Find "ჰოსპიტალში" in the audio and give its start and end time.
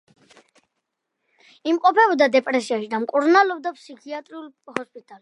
4.77-5.09